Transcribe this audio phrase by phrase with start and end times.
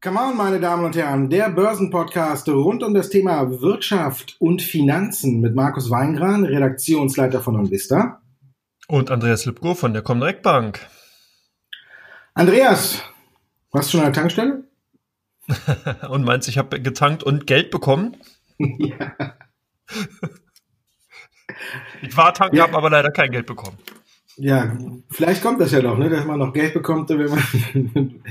[0.00, 5.40] Come on, meine Damen und Herren, der Börsenpodcast rund um das Thema Wirtschaft und Finanzen
[5.40, 8.20] mit Markus Weingran, Redaktionsleiter von Onvista.
[8.88, 10.80] Und Andreas Lipko von der Comdirect Bank.
[12.34, 13.02] Andreas,
[13.70, 14.64] warst du schon an der Tankstelle?
[16.10, 18.16] und meinst, ich habe getankt und Geld bekommen?
[18.58, 19.14] ja.
[22.02, 22.64] Ich war tanken, ja.
[22.64, 23.78] habe aber leider kein Geld bekommen.
[24.36, 24.76] Ja,
[25.10, 28.22] vielleicht kommt das ja noch, ne, dass man noch Geld bekommt, wenn man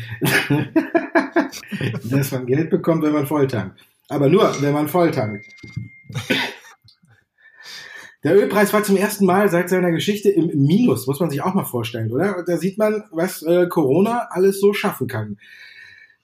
[2.09, 3.79] dass man Geld bekommt, wenn man volltankt.
[4.09, 5.45] Aber nur, wenn man volltankt.
[8.23, 11.55] Der Ölpreis war zum ersten Mal seit seiner Geschichte im Minus, muss man sich auch
[11.55, 12.43] mal vorstellen, oder?
[12.45, 15.37] Da sieht man, was äh, Corona alles so schaffen kann.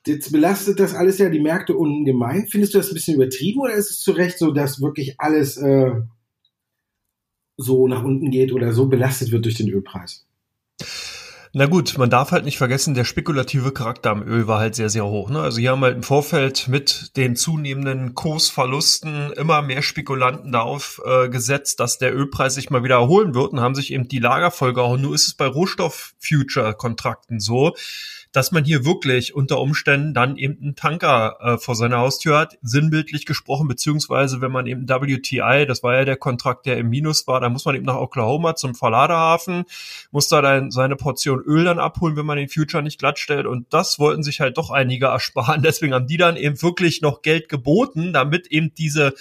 [0.05, 2.47] Jetzt belastet das alles ja die Märkte ungemein.
[2.47, 5.57] Findest du das ein bisschen übertrieben oder ist es zu Recht so, dass wirklich alles
[5.57, 5.91] äh,
[7.57, 10.27] so nach unten geht oder so belastet wird durch den Ölpreis?
[11.53, 14.89] Na gut, man darf halt nicht vergessen, der spekulative Charakter am Öl war halt sehr,
[14.89, 15.31] sehr hoch.
[15.31, 15.39] Ne?
[15.39, 21.29] Also hier haben halt im Vorfeld mit den zunehmenden Kursverlusten immer mehr Spekulanten darauf äh,
[21.29, 24.51] gesetzt, dass der Ölpreis sich mal wieder erholen wird und haben sich eben die Lager
[24.51, 25.01] vollgehauen.
[25.01, 27.73] Nur ist es bei Rohstoff-Future-Kontrakten so,
[28.37, 32.59] dass man hier wirklich unter Umständen dann eben einen Tanker äh, vor seiner Haustür hat,
[32.61, 37.25] sinnbildlich gesprochen, beziehungsweise wenn man eben WTI, das war ja der Kontrakt, der im Minus
[37.25, 39.63] war, da muss man eben nach Oklahoma zum Verladehafen,
[40.11, 43.47] muss da dann seine Portion Öl dann abholen, wenn man den Future nicht glatt stellt.
[43.47, 47.23] Und das wollten sich halt doch einige ersparen, deswegen haben die dann eben wirklich noch
[47.23, 49.15] Geld geboten, damit eben diese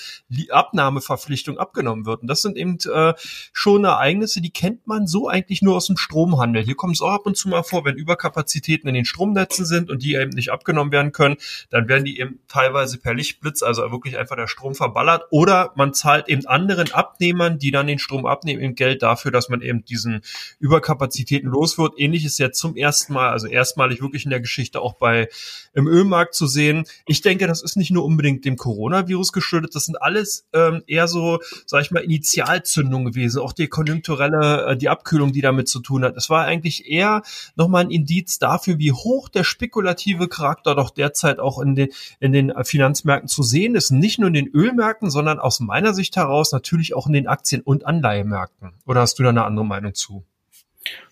[0.50, 2.20] Abnahmeverpflichtung abgenommen wird.
[2.20, 3.14] Und das sind eben äh,
[3.54, 6.62] schon Ereignisse, die kennt man so eigentlich nur aus dem Stromhandel.
[6.62, 9.90] Hier kommt es auch ab und zu mal vor, wenn Überkapazitäten in den Stromnetzen sind
[9.90, 11.36] und die eben nicht abgenommen werden können,
[11.70, 15.94] dann werden die eben teilweise per Lichtblitz, also wirklich einfach der Strom verballert oder man
[15.94, 19.84] zahlt eben anderen Abnehmern, die dann den Strom abnehmen, eben Geld dafür, dass man eben
[19.84, 20.22] diesen
[20.58, 21.94] Überkapazitäten los wird.
[21.96, 25.28] Ähnlich ist jetzt zum ersten Mal, also erstmalig wirklich in der Geschichte auch bei
[25.72, 26.84] im Ölmarkt zu sehen.
[27.06, 31.08] Ich denke, das ist nicht nur unbedingt dem Coronavirus geschuldet, das sind alles ähm, eher
[31.08, 35.80] so, sag ich mal, Initialzündungen gewesen, auch die konjunkturelle, äh, die Abkühlung, die damit zu
[35.80, 36.16] tun hat.
[36.16, 37.22] Es war eigentlich eher
[37.56, 41.88] nochmal ein Indiz dafür, wie wie hoch der spekulative Charakter doch derzeit auch in den,
[42.20, 43.90] in den Finanzmärkten zu sehen ist.
[43.90, 47.62] Nicht nur in den Ölmärkten, sondern aus meiner Sicht heraus natürlich auch in den Aktien-
[47.62, 48.74] und Anleihemärkten.
[48.86, 50.22] Oder hast du da eine andere Meinung zu?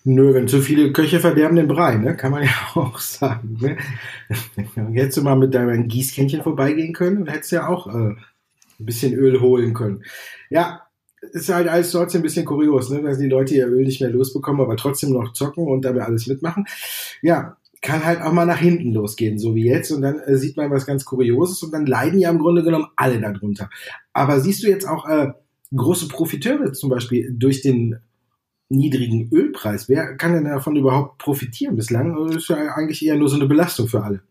[0.05, 2.15] Nö, wenn zu viele Köche verderben den Brei, ne?
[2.15, 3.57] kann man ja auch sagen.
[3.59, 3.75] Ne?
[4.93, 8.17] Hättest du mal mit deinem Gießkännchen vorbeigehen können und hättest ja auch äh, ein
[8.79, 10.05] bisschen Öl holen können.
[10.49, 10.83] Ja,
[11.33, 13.01] ist halt alles trotzdem ein bisschen kurios, ne?
[13.01, 16.27] dass die Leute ihr Öl nicht mehr losbekommen, aber trotzdem noch zocken und dabei alles
[16.27, 16.65] mitmachen.
[17.21, 19.91] Ja, kann halt auch mal nach hinten losgehen, so wie jetzt.
[19.91, 22.87] Und dann äh, sieht man was ganz Kurioses und dann leiden ja im Grunde genommen
[22.95, 23.69] alle darunter.
[24.11, 25.31] Aber siehst du jetzt auch äh,
[25.73, 27.97] große Profiteure zum Beispiel durch den
[28.69, 29.87] niedrigen Ölpreis?
[29.87, 31.75] Wer kann denn davon überhaupt profitieren?
[31.75, 34.21] Bislang das ist ja eigentlich eher nur so eine Belastung für alle.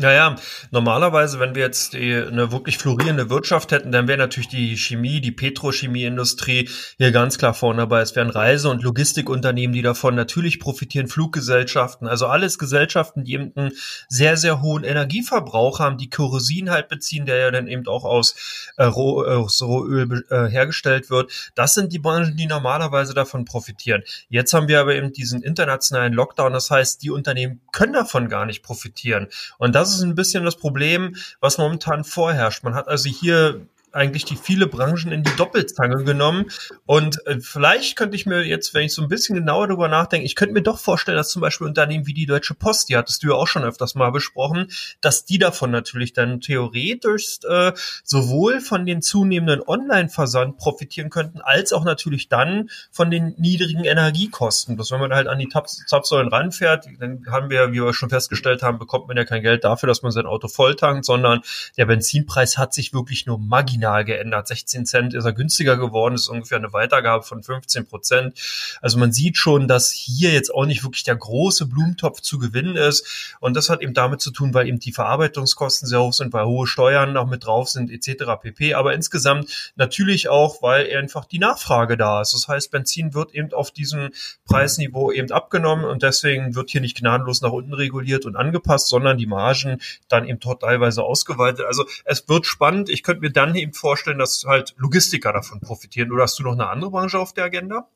[0.00, 0.36] Naja,
[0.70, 5.32] normalerweise, wenn wir jetzt eine wirklich florierende Wirtschaft hätten, dann wäre natürlich die Chemie, die
[5.32, 8.02] Petrochemieindustrie hier ganz klar vorne dabei.
[8.02, 13.52] Es wären Reise- und Logistikunternehmen, die davon natürlich profitieren, Fluggesellschaften, also alles Gesellschaften, die eben
[13.56, 13.72] einen
[14.08, 18.36] sehr, sehr hohen Energieverbrauch haben, die Kerosin halt beziehen, der ja dann eben auch aus,
[18.76, 21.32] äh, Roh, äh, aus Rohöl äh, hergestellt wird.
[21.56, 24.04] Das sind die Branchen, die normalerweise davon profitieren.
[24.28, 28.46] Jetzt haben wir aber eben diesen internationalen Lockdown, das heißt, die Unternehmen können davon gar
[28.46, 29.26] nicht profitieren.
[29.58, 32.64] Und das das ist ein bisschen das Problem, was momentan vorherrscht.
[32.64, 33.66] Man hat also hier
[33.98, 36.46] eigentlich die viele Branchen in die Doppelzange genommen.
[36.86, 40.24] Und äh, vielleicht könnte ich mir jetzt, wenn ich so ein bisschen genauer darüber nachdenke,
[40.24, 43.22] ich könnte mir doch vorstellen, dass zum Beispiel Unternehmen wie die Deutsche Post, die hattest
[43.22, 44.68] du ja auch schon öfters mal besprochen,
[45.00, 47.72] dass die davon natürlich dann theoretisch äh,
[48.04, 54.76] sowohl von den zunehmenden Online-Versand profitieren könnten, als auch natürlich dann von den niedrigen Energiekosten.
[54.76, 58.62] Dass wenn man halt an die Zapfsäulen ranfährt, dann haben wir, wie wir schon festgestellt
[58.62, 61.40] haben, bekommt man ja kein Geld dafür, dass man sein Auto volltankt, sondern
[61.76, 64.48] der Benzinpreis hat sich wirklich nur marginal marginal geändert.
[64.48, 68.38] 16 Cent ist er günstiger geworden, ist ungefähr eine Weitergabe von 15 Prozent.
[68.80, 72.76] Also man sieht schon, dass hier jetzt auch nicht wirklich der große Blumentopf zu gewinnen
[72.76, 73.36] ist.
[73.40, 76.44] Und das hat eben damit zu tun, weil eben die Verarbeitungskosten sehr hoch sind, weil
[76.44, 78.24] hohe Steuern noch mit drauf sind, etc.
[78.40, 78.74] pp.
[78.74, 82.34] Aber insgesamt natürlich auch, weil einfach die Nachfrage da ist.
[82.34, 84.10] Das heißt, Benzin wird eben auf diesem
[84.46, 89.16] Preisniveau eben abgenommen und deswegen wird hier nicht gnadenlos nach unten reguliert und angepasst, sondern
[89.16, 91.64] die Margen dann eben dort teilweise ausgeweitet.
[91.66, 92.88] Also es wird spannend.
[92.88, 96.12] Ich könnte mir dann eben eben vorstellen, dass halt Logistiker davon profitieren.
[96.12, 97.88] Oder hast du noch eine andere Branche auf der Agenda?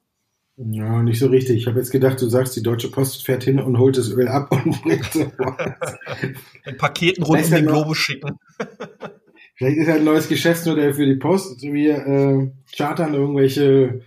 [0.56, 1.56] Ja, nicht so richtig.
[1.56, 4.28] Ich habe jetzt gedacht, du sagst, die Deutsche Post fährt hin und holt das Öl
[4.28, 5.16] ab und bringt es
[6.66, 8.38] In Paketen rund um den Globus schicken.
[9.54, 11.62] Vielleicht ist ja ein neues Geschäftsmodell für die Post.
[11.62, 14.02] Wir äh, chartern irgendwelche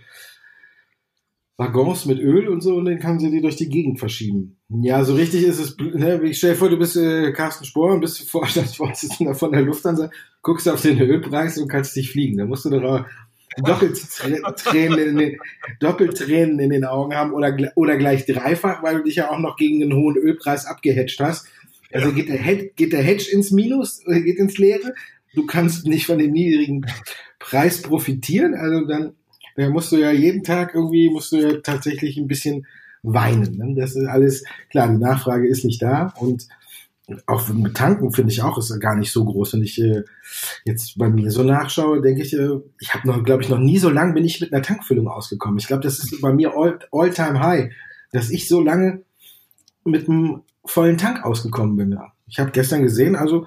[1.56, 4.58] Waggons mit Öl und so und dann kann sie die durch die Gegend verschieben.
[4.68, 7.94] Ja, so richtig ist es, ne, ich stell dir vor, du bist äh, Carsten Spohr
[7.94, 10.10] und bist Vorstandsvorsitzender von der Lufthansa,
[10.46, 12.38] guckst auf den Ölpreis und kannst dich fliegen.
[12.38, 13.04] Da musst du doch
[13.58, 14.00] doppelt
[14.56, 15.38] Tränen in den,
[15.80, 19.40] doppelt Tränen in den Augen haben oder, oder gleich dreifach, weil du dich ja auch
[19.40, 21.48] noch gegen einen hohen Ölpreis abgehatcht hast.
[21.92, 24.94] Also geht der, geht der Hedge ins Minus, oder geht ins Leere.
[25.34, 26.86] Du kannst nicht von dem niedrigen
[27.40, 28.54] Preis profitieren.
[28.54, 29.14] Also dann
[29.56, 32.66] da musst du ja jeden Tag irgendwie, musst du ja tatsächlich ein bisschen
[33.02, 33.56] weinen.
[33.56, 33.74] Ne?
[33.76, 36.46] Das ist alles, klar, die Nachfrage ist nicht da und
[37.26, 39.54] auch mit Tanken finde ich auch, ist gar nicht so groß.
[39.54, 40.02] Wenn ich äh,
[40.64, 43.78] jetzt bei mir so nachschaue, denke ich, äh, ich habe noch, glaube ich, noch nie
[43.78, 45.58] so lange bin ich mit einer Tankfüllung ausgekommen.
[45.58, 47.72] Ich glaube, das ist bei mir all, all high,
[48.12, 49.02] dass ich so lange
[49.84, 51.92] mit einem vollen Tank ausgekommen bin.
[51.92, 52.12] Ja.
[52.26, 53.46] Ich habe gestern gesehen, also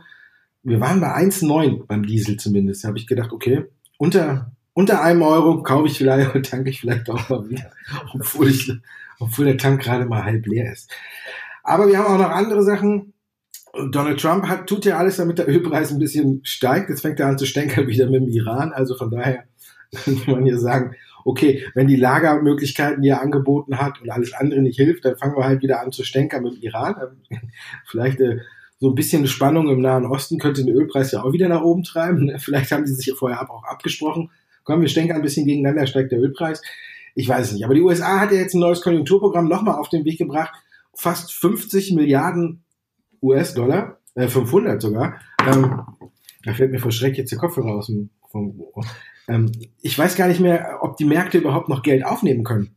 [0.64, 2.84] wir waren bei 1,9 beim Diesel zumindest.
[2.84, 3.66] Da habe ich gedacht, okay,
[3.98, 7.72] unter unter einem Euro kaufe ich vielleicht und tanke ich vielleicht auch mal wieder,
[8.14, 8.72] obwohl, ich,
[9.20, 10.90] obwohl der Tank gerade mal halb leer ist.
[11.64, 13.14] Aber wir haben auch noch andere Sachen.
[13.92, 16.89] Donald Trump hat, tut ja alles, damit der Ölpreis ein bisschen steigt.
[16.89, 18.74] Jetzt fängt er an zu stänkern wieder mit dem Iran.
[18.74, 19.44] Also von daher
[20.04, 20.95] könnte man hier sagen,
[21.25, 25.36] okay, wenn die Lagermöglichkeiten, die er angeboten hat und alles andere nicht hilft, dann fangen
[25.36, 26.95] wir halt wieder an zu stänkern mit dem Iran.
[27.86, 28.39] Vielleicht äh,
[28.80, 31.83] so ein bisschen Spannung im Nahen Osten könnte den Ölpreis ja auch wieder nach oben
[31.83, 32.31] treiben.
[32.39, 34.30] Vielleicht haben die sich vorher auch abgesprochen
[34.69, 36.62] komm, wir stecken ein bisschen gegeneinander, steigt der Ölpreis.
[37.16, 37.66] Ich weiß es nicht.
[37.66, 40.54] Aber die USA hat ja jetzt ein neues Konjunkturprogramm nochmal auf den Weg gebracht.
[40.94, 42.63] Fast 50 Milliarden
[43.21, 45.19] US-Dollar, äh, 500 sogar.
[45.45, 45.81] Ähm,
[46.44, 48.62] da fällt mir vor Schreck jetzt der Kopfhörer aus dem, vom,
[49.27, 49.51] ähm,
[49.81, 52.75] ich weiß gar nicht mehr, ob die Märkte überhaupt noch Geld aufnehmen können.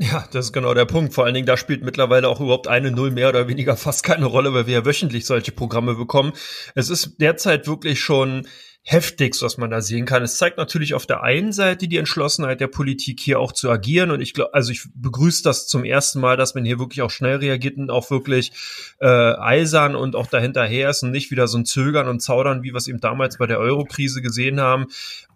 [0.00, 1.12] Ja, das ist genau der Punkt.
[1.12, 4.26] Vor allen Dingen, da spielt mittlerweile auch überhaupt eine Null mehr oder weniger fast keine
[4.26, 6.32] Rolle, weil wir ja wöchentlich solche Programme bekommen.
[6.76, 8.46] Es ist derzeit wirklich schon
[8.90, 10.22] heftigst, was man da sehen kann.
[10.22, 14.10] Es zeigt natürlich auf der einen Seite die Entschlossenheit der Politik hier auch zu agieren
[14.10, 17.10] und ich glaube, also ich begrüße das zum ersten Mal, dass man hier wirklich auch
[17.10, 18.50] schnell reagiert und auch wirklich
[18.98, 22.72] äh, eisern und auch dahinterher ist und nicht wieder so ein Zögern und Zaudern, wie
[22.72, 24.86] wir es eben damals bei der Euro-Krise gesehen haben,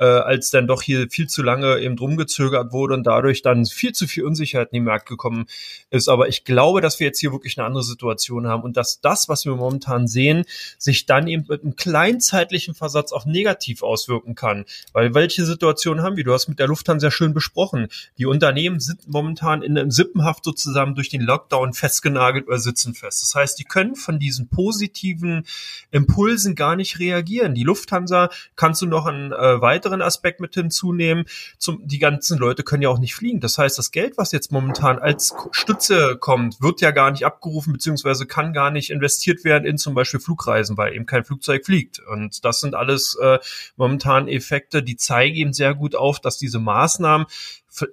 [0.01, 3.67] äh, als dann doch hier viel zu lange eben drum gezögert wurde und dadurch dann
[3.67, 5.45] viel zu viel Unsicherheit in den Markt gekommen
[5.91, 6.09] ist.
[6.09, 9.29] Aber ich glaube, dass wir jetzt hier wirklich eine andere Situation haben und dass das,
[9.29, 10.47] was wir momentan sehen,
[10.79, 13.42] sich dann eben mit einem kleinzeitlichen Versatz auch negativ
[13.83, 14.65] auswirken kann.
[14.93, 16.25] Weil welche Situation haben wir?
[16.25, 17.89] Du hast mit der Lufthansa schön besprochen.
[18.19, 23.23] Die Unternehmen sind momentan in einem Sippenhaft sozusagen durch den Lockdown festgenagelt oder sitzen fest.
[23.23, 25.45] Das heißt, die können von diesen positiven
[25.91, 27.55] Impulsen gar nicht reagieren.
[27.55, 31.25] Die Lufthansa kannst du noch einen äh, weiteren Aspekt mit hinzunehmen.
[31.59, 33.41] Zum, die ganzen Leute können ja auch nicht fliegen.
[33.41, 37.73] Das heißt, das Geld, was jetzt momentan als Stütze kommt, wird ja gar nicht abgerufen,
[37.73, 42.01] beziehungsweise kann gar nicht investiert werden in zum Beispiel Flugreisen, weil eben kein Flugzeug fliegt.
[42.01, 43.39] Und das sind alles äh,
[43.77, 47.27] momentan Effekte, die zeigen eben sehr gut auf, dass diese Maßnahmen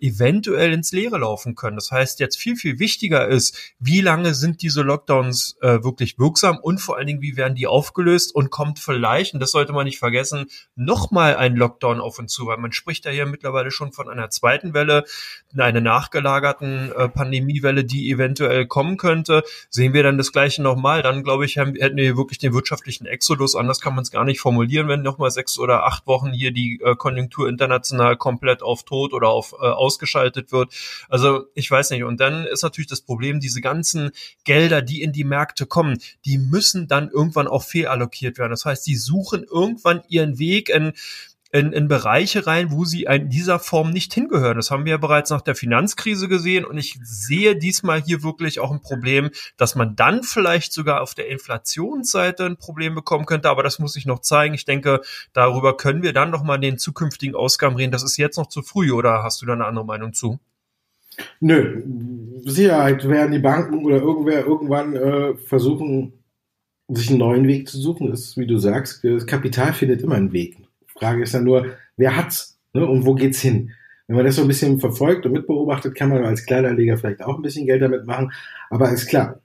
[0.02, 1.78] eventuell ins Leere laufen können.
[1.78, 6.58] Das heißt, jetzt viel, viel wichtiger ist, wie lange sind diese Lockdowns äh, wirklich wirksam
[6.58, 9.86] und vor allen Dingen, wie werden die aufgelöst und kommt vielleicht, und das sollte man
[9.86, 13.92] nicht vergessen, nochmal ein Lockdown auf uns zu, weil man spricht ja hier mittlerweile schon
[13.92, 15.06] von einer zweiten Welle,
[15.58, 19.44] einer nachgelagerten äh, Pandemiewelle, die eventuell kommen könnte.
[19.70, 23.06] Sehen wir dann das Gleiche nochmal, dann glaube ich, haben, hätten wir wirklich den wirtschaftlichen
[23.06, 26.52] Exodus, anders kann man es gar nicht formulieren, wenn nochmal sechs oder acht Wochen hier
[26.52, 30.74] die äh, Konjunktur international komplett auf Tod oder auf äh, ausgeschaltet wird.
[31.10, 32.04] Also ich weiß nicht.
[32.04, 34.12] Und dann ist natürlich das Problem, diese ganzen
[34.44, 38.52] Gelder, die in die Märkte kommen, die müssen dann irgendwann auch fehlallokiert werden.
[38.52, 40.94] Das heißt, die suchen irgendwann ihren Weg in
[41.52, 44.58] in, in Bereiche rein, wo sie in dieser Form nicht hingehören.
[44.58, 48.60] Das haben wir ja bereits nach der Finanzkrise gesehen und ich sehe diesmal hier wirklich
[48.60, 53.50] auch ein Problem, dass man dann vielleicht sogar auf der Inflationsseite ein Problem bekommen könnte,
[53.50, 54.54] aber das muss ich noch zeigen.
[54.54, 55.02] Ich denke,
[55.34, 57.92] darüber können wir dann noch mal in den zukünftigen Ausgaben reden.
[57.92, 60.40] Das ist jetzt noch zu früh oder hast du da eine andere Meinung zu?
[61.40, 61.84] Nö,
[62.46, 66.14] Sicherheit werden die Banken oder irgendwer irgendwann äh, versuchen,
[66.88, 68.10] sich einen neuen Weg zu suchen.
[68.10, 70.58] Das ist, wie du sagst, das Kapital findet immer einen Weg.
[71.00, 71.66] Frage ist dann nur,
[71.98, 73.72] wer hat's ne, und wo geht's hin?
[74.08, 77.36] Wenn man das so ein bisschen verfolgt und mitbeobachtet, kann man als Kleiderleger vielleicht auch
[77.36, 78.32] ein bisschen Geld damit machen.
[78.70, 79.40] Aber ist klar,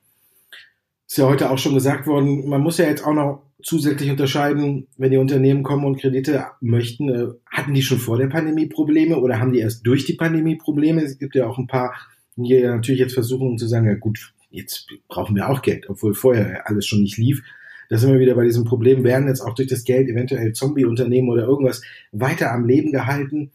[1.06, 4.86] ist ja heute auch schon gesagt worden, man muss ja jetzt auch noch zusätzlich unterscheiden,
[4.96, 9.18] wenn die Unternehmen kommen und Kredite möchten, äh, hatten die schon vor der Pandemie Probleme
[9.18, 11.02] oder haben die erst durch die Pandemie Probleme?
[11.02, 11.94] Es gibt ja auch ein paar,
[12.36, 16.14] die ja natürlich jetzt versuchen zu sagen, ja gut, jetzt brauchen wir auch Geld, obwohl
[16.14, 17.42] vorher alles schon nicht lief
[17.88, 21.28] da sind wir wieder bei diesem Problem, werden jetzt auch durch das Geld eventuell Zombie-Unternehmen
[21.28, 23.52] oder irgendwas weiter am Leben gehalten.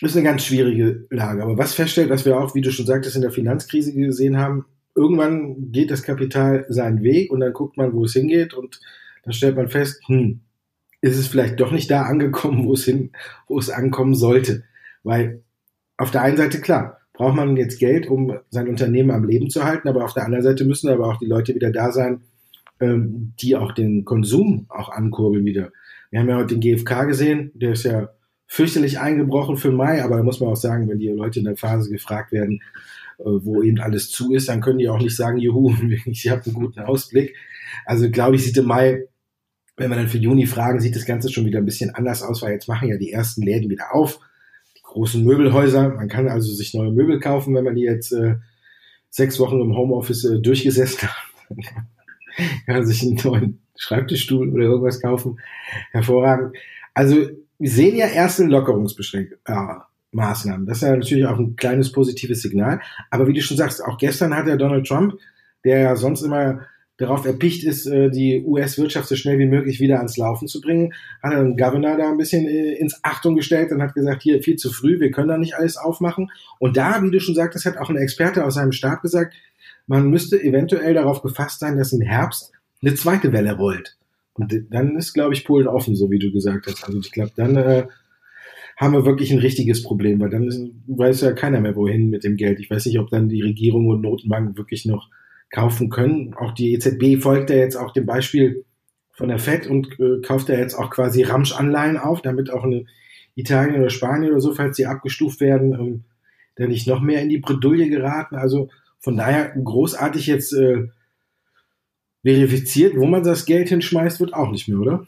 [0.00, 1.42] Das ist eine ganz schwierige Lage.
[1.42, 4.66] Aber was feststellt, was wir auch, wie du schon sagtest, in der Finanzkrise gesehen haben,
[4.94, 8.80] irgendwann geht das Kapital seinen Weg und dann guckt man, wo es hingeht und
[9.24, 10.40] dann stellt man fest, hm,
[11.00, 13.10] ist es vielleicht doch nicht da angekommen, wo es hin,
[13.46, 14.64] wo es ankommen sollte.
[15.02, 15.42] Weil
[15.96, 19.64] auf der einen Seite klar, braucht man jetzt Geld, um sein Unternehmen am Leben zu
[19.64, 22.22] halten, aber auf der anderen Seite müssen aber auch die Leute wieder da sein,
[22.80, 25.70] ähm, die auch den Konsum auch ankurbeln wieder.
[26.10, 28.10] Wir haben ja heute den GfK gesehen, der ist ja
[28.46, 31.56] fürchterlich eingebrochen für Mai, aber da muss man auch sagen, wenn die Leute in der
[31.56, 32.60] Phase gefragt werden,
[33.18, 35.74] äh, wo eben alles zu ist, dann können die auch nicht sagen, juhu,
[36.06, 37.34] ich habe einen guten Ausblick.
[37.84, 39.06] Also glaube ich, sieht im Mai,
[39.76, 42.42] wenn wir dann für Juni fragen, sieht das Ganze schon wieder ein bisschen anders aus,
[42.42, 44.20] weil jetzt machen ja die ersten Läden wieder auf,
[44.76, 45.88] die großen Möbelhäuser.
[45.88, 48.36] Man kann also sich neue Möbel kaufen, wenn man die jetzt äh,
[49.10, 51.16] sechs Wochen im Homeoffice äh, durchgesessen hat.
[52.66, 55.38] kann sich einen neuen Schreibtischstuhl oder irgendwas kaufen.
[55.92, 56.56] Hervorragend.
[56.94, 59.38] Also wir sehen ja erste Lockerungsbeschränkungen.
[59.44, 59.80] Äh.
[60.16, 62.80] Das ist ja natürlich auch ein kleines positives Signal.
[63.10, 65.14] Aber wie du schon sagst, auch gestern hat ja Donald Trump,
[65.64, 66.60] der ja sonst immer
[66.96, 70.94] darauf erpicht ist, äh, die US-Wirtschaft so schnell wie möglich wieder ans Laufen zu bringen,
[71.22, 74.40] hat er den Governor da ein bisschen äh, ins Achtung gestellt und hat gesagt, hier
[74.42, 76.30] viel zu früh, wir können da nicht alles aufmachen.
[76.60, 79.34] Und da, wie du schon sagtest, hat auch ein Experte aus seinem Stab gesagt,
[79.86, 83.96] man müsste eventuell darauf gefasst sein, dass im Herbst eine zweite Welle rollt.
[84.34, 86.84] Und dann ist, glaube ich, Polen offen, so wie du gesagt hast.
[86.84, 87.86] Also ich glaube, dann äh,
[88.76, 92.24] haben wir wirklich ein richtiges Problem, weil dann ist, weiß ja keiner mehr, wohin mit
[92.24, 92.58] dem Geld.
[92.58, 95.08] Ich weiß nicht, ob dann die Regierung und Notenbanken wirklich noch
[95.50, 96.34] kaufen können.
[96.34, 98.64] Auch die EZB folgt ja jetzt auch dem Beispiel
[99.12, 102.86] von der FED und äh, kauft ja jetzt auch quasi Ramsch-Anleihen auf, damit auch eine
[103.36, 106.04] Italien oder Spanien oder so, falls sie abgestuft werden, ähm,
[106.56, 108.34] dann nicht noch mehr in die Bredouille geraten.
[108.34, 108.68] Also
[109.04, 110.88] von daher großartig jetzt äh,
[112.22, 115.06] verifiziert, wo man das Geld hinschmeißt, wird auch nicht mehr, oder?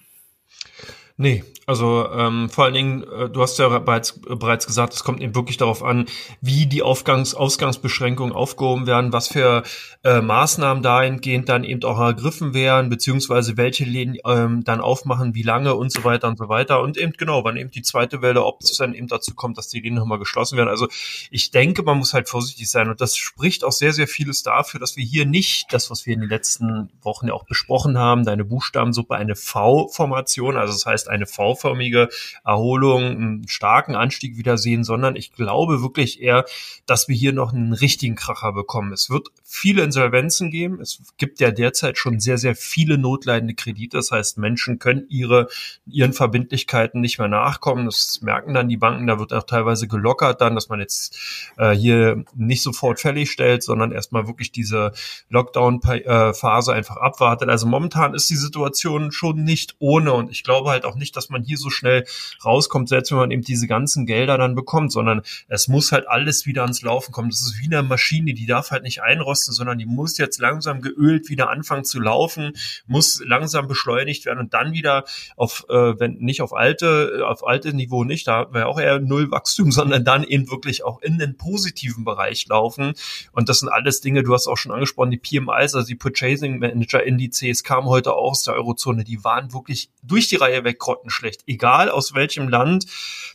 [1.16, 5.20] Nee, also ähm, vor allen Dingen, äh, du hast ja bereits, bereits gesagt, es kommt
[5.20, 6.06] eben wirklich darauf an,
[6.40, 9.64] wie die Aufgangs Ausgangsbeschränkungen aufgehoben werden, was für
[10.04, 15.42] äh, Maßnahmen dahingehend dann eben auch ergriffen werden, beziehungsweise welche Läden ähm, dann aufmachen, wie
[15.42, 16.80] lange und so weiter und so weiter.
[16.82, 19.66] Und eben genau, wann eben die zweite Welle, ob es dann eben dazu kommt, dass
[19.66, 20.68] die Läden nochmal geschlossen werden.
[20.68, 20.86] Also
[21.32, 22.88] ich denke, man muss halt vorsichtig sein.
[22.88, 26.14] Und das spricht auch sehr, sehr vieles dafür, dass wir hier nicht das, was wir
[26.14, 31.08] in den letzten Wochen ja auch besprochen haben, deine Buchstabensuppe, eine V-Formation, also das heißt
[31.08, 32.08] eine V V-förmige
[32.44, 36.44] Erholung, einen starken Anstieg wieder sehen, sondern ich glaube wirklich eher,
[36.86, 38.92] dass wir hier noch einen richtigen Kracher bekommen.
[38.92, 40.80] Es wird viele Insolvenzen geben.
[40.80, 43.96] Es gibt ja derzeit schon sehr, sehr viele notleidende Kredite.
[43.96, 45.48] Das heißt, Menschen können ihre,
[45.86, 47.86] ihren Verbindlichkeiten nicht mehr nachkommen.
[47.86, 49.06] Das merken dann die Banken.
[49.06, 51.18] Da wird auch teilweise gelockert dann, dass man jetzt
[51.56, 54.92] äh, hier nicht sofort fällig stellt, sondern erstmal wirklich diese
[55.28, 57.48] Lockdown-Phase einfach abwartet.
[57.48, 61.30] Also momentan ist die Situation schon nicht ohne und ich glaube halt auch nicht, dass
[61.30, 62.04] man hier so schnell
[62.44, 66.46] rauskommt, selbst wenn man eben diese ganzen Gelder dann bekommt, sondern es muss halt alles
[66.46, 67.30] wieder ans Laufen kommen.
[67.30, 70.80] Das ist wie eine Maschine, die darf halt nicht einrosten, sondern die muss jetzt langsam
[70.80, 72.52] geölt wieder anfangen zu laufen,
[72.86, 75.04] muss langsam beschleunigt werden und dann wieder
[75.36, 79.30] auf, äh, wenn nicht auf alte, auf alte Niveau nicht, da wäre auch eher null
[79.30, 82.94] Wachstum, sondern dann eben wirklich auch in den positiven Bereich laufen.
[83.32, 86.58] Und das sind alles Dinge, du hast auch schon angesprochen, die PMIs, also die Purchasing
[86.58, 90.78] Manager Indizes kamen heute auch aus der Eurozone, die waren wirklich durch die Reihe weg
[90.78, 92.86] grottenschlecht schlecht, egal aus welchem Land.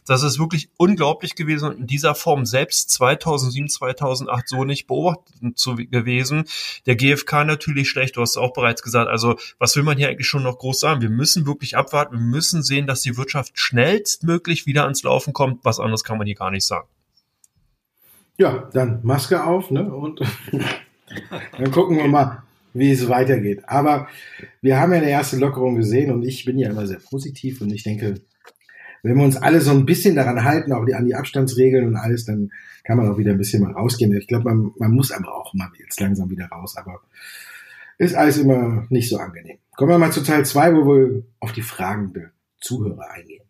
[0.06, 5.58] Das ist wirklich unglaublich gewesen und in dieser Form selbst 2007, 2008 so nicht beobachtet
[5.58, 6.46] zu, gewesen.
[6.86, 9.10] Der GfK natürlich schlecht, du hast es auch bereits gesagt.
[9.10, 11.02] Also was will man hier eigentlich schon noch groß sagen?
[11.02, 15.64] Wir müssen wirklich abwarten, wir müssen sehen, dass die Wirtschaft schnellstmöglich wieder ans Laufen kommt.
[15.64, 16.88] Was anderes kann man hier gar nicht sagen.
[18.38, 19.94] Ja, dann Maske auf, ne?
[19.94, 20.22] Und
[21.58, 22.42] dann gucken wir mal,
[22.74, 23.64] wie es weitergeht.
[23.68, 24.08] Aber
[24.62, 27.72] wir haben ja eine erste Lockerung gesehen und ich bin ja immer sehr positiv und
[27.72, 28.16] ich denke,
[29.04, 31.96] wenn wir uns alle so ein bisschen daran halten, auch die, an die Abstandsregeln und
[31.96, 32.52] alles, dann
[32.84, 34.16] kann man auch wieder ein bisschen mal rausgehen.
[34.16, 37.02] Ich glaube, man, man muss aber auch mal jetzt langsam wieder raus, aber
[37.98, 39.58] ist alles immer nicht so angenehm.
[39.76, 43.44] Kommen wir mal zu Teil zwei, wo wir auf die Fragen der Zuhörer eingehen.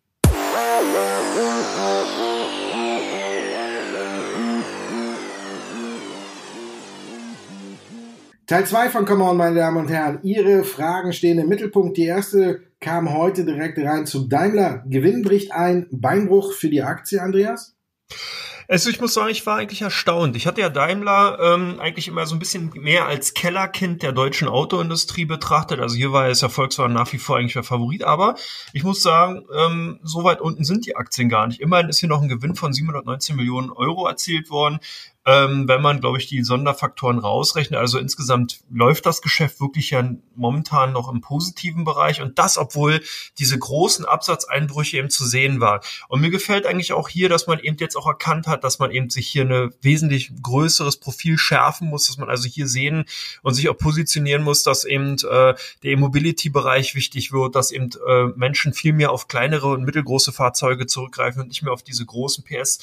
[8.46, 10.18] Teil 2 von Come On, meine Damen und Herren.
[10.22, 11.96] Ihre Fragen stehen im Mittelpunkt.
[11.96, 14.82] Die erste kam heute direkt rein zu Daimler.
[14.88, 15.86] Gewinn bricht ein.
[15.92, 17.76] Beinbruch für die Aktie, Andreas?
[18.68, 20.34] Also ich muss sagen, ich war eigentlich erstaunt.
[20.34, 24.48] Ich hatte ja Daimler ähm, eigentlich immer so ein bisschen mehr als Kellerkind der deutschen
[24.48, 25.78] Autoindustrie betrachtet.
[25.78, 28.02] Also hier war es ja Volkswagen nach wie vor eigentlich der Favorit.
[28.02, 28.34] Aber
[28.72, 31.60] ich muss sagen, ähm, so weit unten sind die Aktien gar nicht.
[31.60, 34.80] Immerhin ist hier noch ein Gewinn von 719 Millionen Euro erzielt worden
[35.24, 37.78] ähm, wenn man, glaube ich, die Sonderfaktoren rausrechnet.
[37.78, 40.02] Also insgesamt läuft das Geschäft wirklich ja
[40.34, 43.00] momentan noch im positiven Bereich und das, obwohl
[43.38, 45.80] diese großen Absatzeinbrüche eben zu sehen waren.
[46.08, 48.90] Und mir gefällt eigentlich auch hier, dass man eben jetzt auch erkannt hat, dass man
[48.90, 53.04] eben sich hier eine wesentlich größeres Profil schärfen muss, dass man also hier sehen
[53.42, 58.24] und sich auch positionieren muss, dass eben äh, der E-Mobility-Bereich wichtig wird, dass eben äh,
[58.34, 62.42] Menschen viel mehr auf kleinere und mittelgroße Fahrzeuge zurückgreifen und nicht mehr auf diese großen
[62.42, 62.80] PS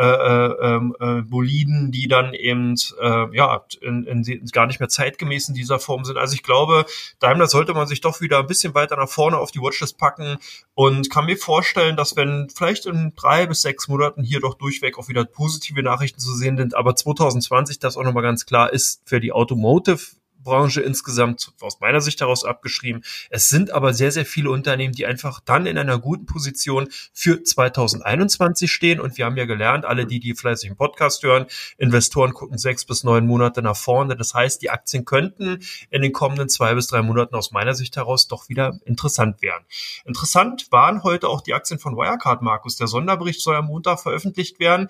[0.00, 4.88] äh, äh, ähm, äh, Boliden, die dann eben äh, ja in, in, gar nicht mehr
[4.88, 6.16] zeitgemäß in dieser Form sind.
[6.16, 6.86] Also ich glaube,
[7.18, 10.38] Daimler sollte man sich doch wieder ein bisschen weiter nach vorne auf die Watchlist packen
[10.72, 14.98] und kann mir vorstellen, dass wenn vielleicht in drei bis sechs Monaten hier doch durchweg
[14.98, 19.02] auch wieder positive Nachrichten zu sehen sind, aber 2020 das auch nochmal ganz klar ist
[19.04, 20.00] für die Automotive
[20.42, 23.02] Branche insgesamt aus meiner Sicht daraus abgeschrieben.
[23.30, 27.42] Es sind aber sehr, sehr viele Unternehmen, die einfach dann in einer guten Position für
[27.42, 29.00] 2021 stehen.
[29.00, 31.46] Und wir haben ja gelernt, alle die, die fleißig im Podcast hören,
[31.78, 34.16] Investoren gucken sechs bis neun Monate nach vorne.
[34.16, 37.96] Das heißt, die Aktien könnten in den kommenden zwei bis drei Monaten aus meiner Sicht
[37.96, 39.64] heraus doch wieder interessant werden.
[40.04, 42.76] Interessant waren heute auch die Aktien von Wirecard, Markus.
[42.76, 44.88] Der Sonderbericht soll am Montag veröffentlicht werden.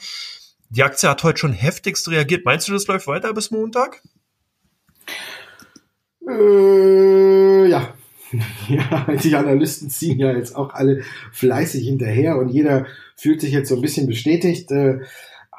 [0.68, 2.44] Die Aktie hat heute schon heftigst reagiert.
[2.44, 4.02] Meinst du, das läuft weiter bis Montag?
[6.30, 7.94] Äh, ja.
[8.68, 13.68] ja, die Analysten ziehen ja jetzt auch alle fleißig hinterher und jeder fühlt sich jetzt
[13.68, 14.70] so ein bisschen bestätigt.
[14.70, 15.00] Äh,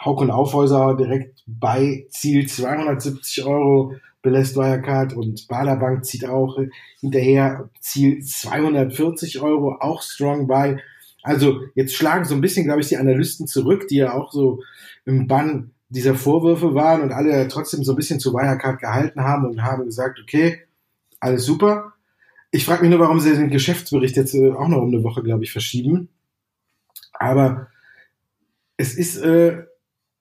[0.04, 6.58] Hauk und Aufhäuser direkt bei Ziel 270 Euro belässt Wirecard und Baderbank zieht auch
[7.00, 10.82] hinterher Ziel 240 Euro, auch strong bei.
[11.24, 14.62] Also jetzt schlagen so ein bisschen, glaube ich, die Analysten zurück, die ja auch so
[15.06, 19.46] im Bann dieser Vorwürfe waren und alle trotzdem so ein bisschen zu Wirecard gehalten haben
[19.46, 20.62] und haben gesagt, okay,
[21.20, 21.94] alles super.
[22.50, 25.22] Ich frage mich nur, warum sie den Geschäftsbericht jetzt äh, auch noch um eine Woche,
[25.22, 26.10] glaube ich, verschieben.
[27.14, 27.68] Aber
[28.78, 29.64] es ist, äh,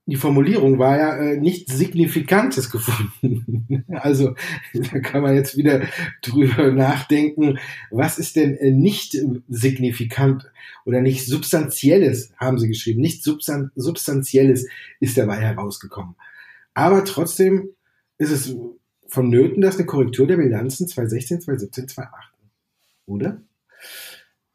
[0.07, 3.85] die Formulierung war ja äh, nichts Signifikantes gefunden.
[3.92, 4.35] also
[4.73, 5.83] da kann man jetzt wieder
[6.23, 7.59] drüber nachdenken,
[7.90, 9.16] was ist denn äh, nicht
[9.49, 10.50] signifikant
[10.85, 13.00] oder nicht substanzielles, haben sie geschrieben.
[13.00, 14.66] Nicht substan substanzielles
[14.99, 16.16] ist dabei herausgekommen.
[16.75, 17.71] Aber trotzdem
[18.19, 18.57] ist es
[19.07, 22.30] vonnöten, dass eine Korrektur der Bilanzen 2016, 2017, 2018.
[23.07, 23.40] Oder?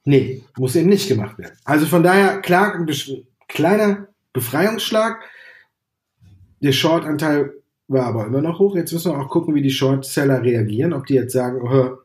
[0.05, 1.57] Nee, muss eben nicht gemacht werden.
[1.65, 2.87] Also von daher, klar, ein
[3.47, 5.23] kleiner Befreiungsschlag.
[6.61, 7.53] Der Short-Anteil
[7.87, 8.75] war aber immer noch hoch.
[8.75, 10.93] Jetzt müssen wir auch gucken, wie die Short-Seller reagieren.
[10.93, 11.97] Ob die jetzt sagen, oh,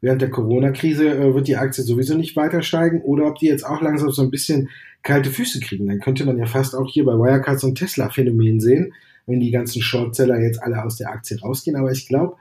[0.00, 3.64] während der Corona-Krise äh, wird die Aktie sowieso nicht weiter steigen oder ob die jetzt
[3.64, 4.68] auch langsam so ein bisschen
[5.02, 5.86] kalte Füße kriegen.
[5.86, 8.92] Dann könnte man ja fast auch hier bei Wirecard so ein Tesla-Phänomen sehen
[9.26, 11.76] wenn die ganzen Shortseller jetzt alle aus der Aktie rausgehen.
[11.76, 12.36] Aber ich glaube,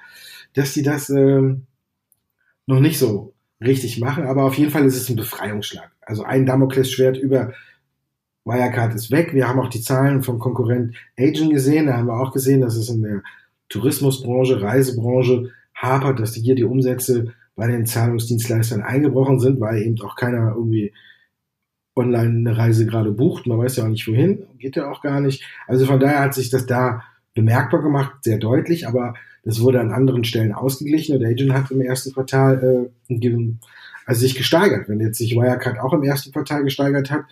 [0.53, 1.63] dass die das ähm,
[2.65, 4.25] noch nicht so richtig machen.
[4.25, 5.91] Aber auf jeden Fall ist es ein Befreiungsschlag.
[6.01, 7.53] Also ein Damoklesschwert über
[8.45, 9.33] Wirecard ist weg.
[9.33, 11.87] Wir haben auch die Zahlen vom Konkurrent Agent gesehen.
[11.87, 13.23] Da haben wir auch gesehen, dass es in der
[13.69, 20.15] Tourismusbranche, Reisebranche hapert, dass hier die Umsätze bei den Zahlungsdienstleistern eingebrochen sind, weil eben auch
[20.15, 20.93] keiner irgendwie
[21.95, 23.47] online eine Reise gerade bucht.
[23.47, 25.43] Man weiß ja auch nicht wohin, geht ja auch gar nicht.
[25.67, 27.03] Also von daher hat sich das da
[27.35, 31.81] bemerkbar gemacht, sehr deutlich, aber das wurde an anderen Stellen ausgeglichen und Agent hat im
[31.81, 33.53] ersten Quartal äh,
[34.05, 34.89] also sich gesteigert.
[34.89, 37.25] Wenn jetzt sich Wirecard auch im ersten Quartal gesteigert hat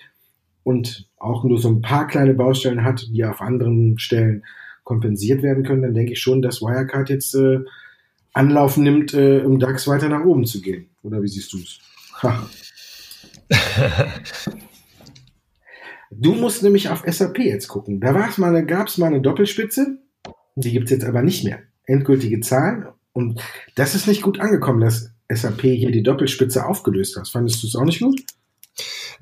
[0.64, 4.44] und auch nur so ein paar kleine Baustellen hat, die auf anderen Stellen
[4.84, 7.60] kompensiert werden können, dann denke ich schon, dass Wirecard jetzt äh,
[8.34, 10.90] Anlauf nimmt, äh, im DAX weiter nach oben zu gehen.
[11.04, 11.80] Oder wie siehst du es?
[16.12, 18.00] du musst nämlich auf SAP jetzt gucken.
[18.00, 20.00] Da mal, gab es mal eine Doppelspitze,
[20.56, 21.60] die gibt es jetzt aber nicht mehr.
[21.86, 22.88] Endgültige Zahlen.
[23.14, 23.42] Und
[23.76, 27.28] das ist nicht gut angekommen, dass SAP hier die Doppelspitze aufgelöst hat.
[27.28, 28.22] Fandest du es auch nicht gut?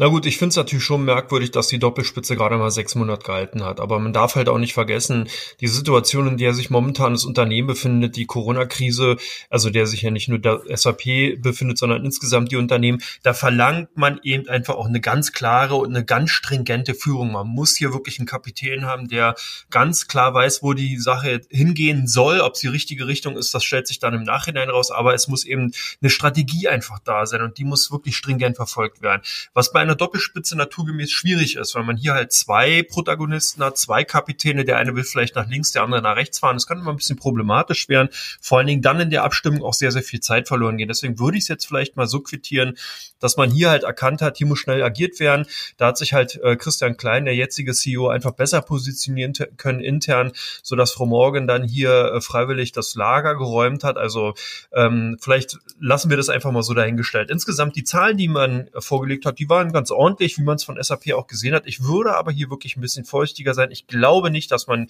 [0.01, 3.25] Na gut, ich finde es natürlich schon merkwürdig, dass die Doppelspitze gerade mal sechs Monate
[3.25, 3.81] gehalten hat.
[3.81, 5.27] Aber man darf halt auch nicht vergessen,
[5.59, 9.17] die Situation, in der sich momentan das Unternehmen befindet, die Corona-Krise,
[9.49, 13.97] also der sich ja nicht nur der SAP befindet, sondern insgesamt die Unternehmen, da verlangt
[13.97, 17.33] man eben einfach auch eine ganz klare und eine ganz stringente Führung.
[17.33, 19.35] Man muss hier wirklich einen Kapitän haben, der
[19.69, 22.39] ganz klar weiß, wo die Sache hingehen soll.
[22.39, 24.91] Ob es die richtige Richtung ist, das stellt sich dann im Nachhinein raus.
[24.91, 29.01] Aber es muss eben eine Strategie einfach da sein und die muss wirklich stringent verfolgt
[29.01, 29.23] werden.
[29.53, 34.03] Was bei einer Doppelspitze naturgemäß schwierig ist, weil man hier halt zwei Protagonisten hat, zwei
[34.03, 36.55] Kapitäne, der eine will vielleicht nach links, der andere nach rechts fahren.
[36.55, 38.09] Das kann immer ein bisschen problematisch werden.
[38.41, 40.87] Vor allen Dingen dann in der Abstimmung auch sehr, sehr viel Zeit verloren gehen.
[40.87, 42.77] Deswegen würde ich es jetzt vielleicht mal so quittieren,
[43.19, 45.45] dass man hier halt erkannt hat, hier muss schnell agiert werden.
[45.77, 50.31] Da hat sich halt äh, Christian Klein, der jetzige CEO, einfach besser positionieren können intern,
[50.63, 53.97] so dass Frau Morgan dann hier äh, freiwillig das Lager geräumt hat.
[53.97, 54.33] Also
[54.71, 57.29] ähm, vielleicht lassen wir das einfach mal so dahingestellt.
[57.29, 60.63] Insgesamt die Zahlen, die man äh, vorgelegt hat, die waren ganz ordentlich, wie man es
[60.63, 61.65] von SAP auch gesehen hat.
[61.65, 63.71] Ich würde aber hier wirklich ein bisschen feuchtiger sein.
[63.71, 64.87] Ich glaube nicht, dass man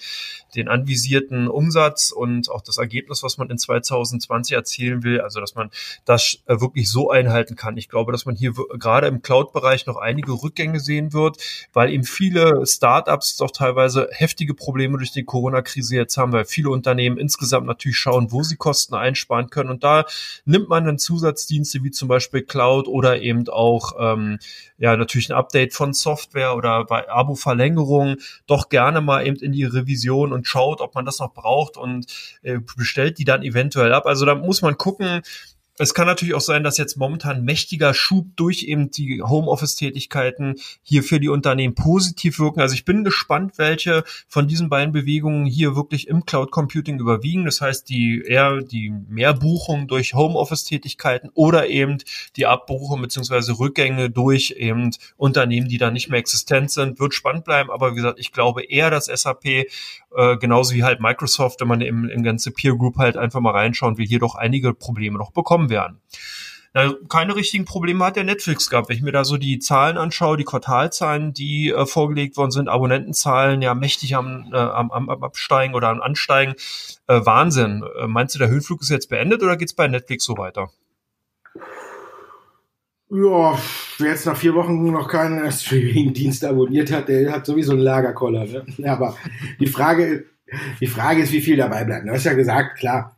[0.55, 5.55] den anvisierten Umsatz und auch das Ergebnis, was man in 2020 erzielen will, also dass
[5.55, 5.71] man
[6.05, 7.77] das äh, wirklich so einhalten kann.
[7.77, 11.37] Ich glaube, dass man hier gerade im Cloud-Bereich noch einige Rückgänge sehen wird,
[11.73, 16.69] weil eben viele Startups doch teilweise heftige Probleme durch die Corona-Krise jetzt haben, weil viele
[16.69, 19.69] Unternehmen insgesamt natürlich schauen, wo sie Kosten einsparen können.
[19.69, 20.05] Und da
[20.45, 24.28] nimmt man dann Zusatzdienste wie zum Beispiel Cloud oder eben auch ähm,
[24.77, 29.63] ja natürlich ein Update von Software oder bei Abo-Verlängerungen doch gerne mal eben in die
[29.63, 32.05] Revision und schaut, ob man das noch braucht und
[32.43, 34.05] äh, bestellt die dann eventuell ab.
[34.05, 35.21] Also da muss man gucken,
[35.81, 41.03] es kann natürlich auch sein, dass jetzt momentan mächtiger Schub durch eben die Homeoffice-Tätigkeiten hier
[41.03, 42.59] für die Unternehmen positiv wirken.
[42.59, 47.45] Also ich bin gespannt, welche von diesen beiden Bewegungen hier wirklich im Cloud Computing überwiegen.
[47.45, 51.99] Das heißt, die eher die Mehrbuchung durch Homeoffice-Tätigkeiten oder eben
[52.35, 57.45] die Abbuchung beziehungsweise Rückgänge durch eben Unternehmen, die da nicht mehr existent sind, wird spannend
[57.45, 57.71] bleiben.
[57.71, 61.81] Aber wie gesagt, ich glaube eher, dass SAP äh, genauso wie halt Microsoft, wenn man
[61.81, 65.31] im, im ganze Peer Group halt einfach mal reinschauen will, hier doch einige Probleme noch
[65.31, 66.01] bekommen werden.
[66.73, 68.89] Na, keine richtigen Probleme hat der Netflix gehabt.
[68.89, 72.69] Wenn ich mir da so die Zahlen anschaue, die Quartalzahlen, die äh, vorgelegt worden sind,
[72.69, 76.53] Abonnentenzahlen ja mächtig am, äh, am, am Absteigen oder am Ansteigen.
[77.07, 77.83] Äh, Wahnsinn.
[77.99, 80.69] Äh, meinst du, der Höhenflug ist jetzt beendet oder geht's bei Netflix so weiter?
[83.11, 83.57] Ja,
[83.97, 88.45] wer jetzt nach vier Wochen noch keinen Streaming-Dienst abonniert hat, der hat sowieso einen Lagerkoller.
[88.45, 88.91] Ne?
[88.91, 89.17] Aber
[89.59, 90.25] die Frage,
[90.79, 92.07] die Frage ist, wie viel dabei bleibt.
[92.07, 93.15] Du hast ja gesagt, klar,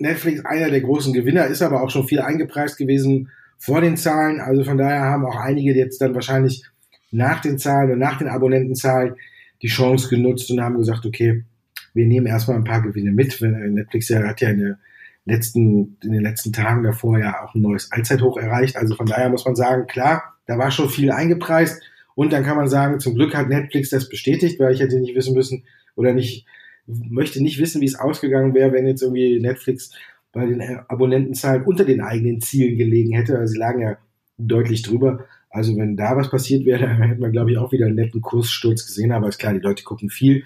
[0.00, 4.40] Netflix einer der großen Gewinner, ist aber auch schon viel eingepreist gewesen vor den Zahlen.
[4.40, 6.64] Also von daher haben auch einige jetzt dann wahrscheinlich
[7.10, 9.14] nach den Zahlen und nach den Abonnentenzahlen
[9.62, 11.44] die Chance genutzt und haben gesagt, okay,
[11.92, 13.40] wir nehmen erstmal ein paar Gewinne mit.
[13.40, 14.78] Netflix ja, hat ja eine
[15.26, 18.76] letzten, in den letzten Tagen davor ja auch ein neues Allzeithoch erreicht.
[18.76, 21.82] Also von daher muss man sagen, klar, da war schon viel eingepreist.
[22.14, 25.14] Und dann kann man sagen, zum Glück hat Netflix das bestätigt, weil ich hätte nicht
[25.14, 26.46] wissen müssen oder nicht,
[26.86, 29.92] möchte nicht wissen, wie es ausgegangen wäre, wenn jetzt irgendwie Netflix
[30.32, 33.38] bei den Abonnentenzahlen unter den eigenen Zielen gelegen hätte.
[33.38, 33.98] Also sie lagen ja
[34.38, 35.26] deutlich drüber.
[35.50, 38.20] Also wenn da was passiert wäre, dann hätten wir, glaube ich, auch wieder einen netten
[38.20, 39.12] Kurssturz gesehen.
[39.12, 40.44] Aber ist klar, die Leute gucken viel.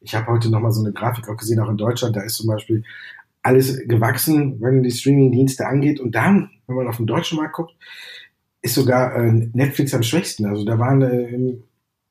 [0.00, 2.16] Ich habe heute nochmal so eine Grafik auch gesehen, auch in Deutschland.
[2.16, 2.84] Da ist zum Beispiel
[3.42, 6.00] alles gewachsen, wenn die Streaming-Dienste angeht.
[6.00, 7.74] Und dann, wenn man auf den deutschen Markt guckt,
[8.62, 10.46] ist sogar äh, Netflix am schwächsten.
[10.46, 11.58] Also da waren äh,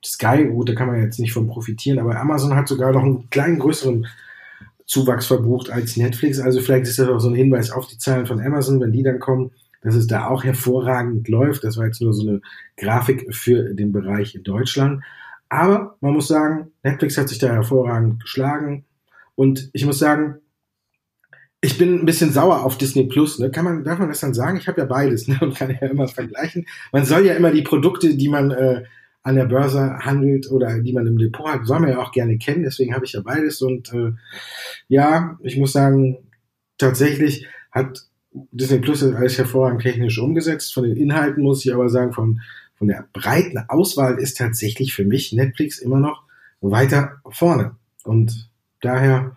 [0.06, 3.30] Sky, gut, da kann man jetzt nicht von profitieren, aber Amazon hat sogar noch einen
[3.30, 4.08] kleinen größeren
[4.86, 6.40] Zuwachs verbucht als Netflix.
[6.40, 9.04] Also vielleicht ist das auch so ein Hinweis auf die Zahlen von Amazon, wenn die
[9.04, 11.64] dann kommen, dass es da auch hervorragend läuft.
[11.64, 12.42] Das war jetzt nur so eine
[12.78, 15.04] Grafik für den Bereich in Deutschland.
[15.50, 18.86] Aber man muss sagen, Netflix hat sich da hervorragend geschlagen.
[19.36, 20.38] Und ich muss sagen,
[21.62, 23.40] ich bin ein bisschen sauer auf Disney Plus.
[23.40, 23.52] Ne?
[23.52, 24.58] Kann man, darf man das dann sagen?
[24.58, 25.38] Ich habe ja beides ne?
[25.42, 26.66] und kann ja immer vergleichen.
[26.92, 28.84] Man soll ja immer die Produkte, die man äh,
[29.28, 32.38] an der Börse handelt oder die man im Depot hat, soll man ja auch gerne
[32.38, 32.64] kennen.
[32.64, 33.62] Deswegen habe ich ja beides.
[33.62, 34.14] Und äh,
[34.88, 36.18] ja, ich muss sagen,
[36.78, 40.74] tatsächlich hat Disney Plus das alles hervorragend technisch umgesetzt.
[40.74, 42.40] Von den Inhalten muss ich aber sagen, von,
[42.76, 46.24] von der breiten Auswahl ist tatsächlich für mich Netflix immer noch
[46.62, 47.76] weiter vorne.
[48.06, 49.36] Und daher